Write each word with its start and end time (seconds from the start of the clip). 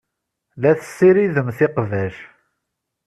La 0.63 0.71
tessiridemt 0.79 1.59
iqbac. 1.65 2.15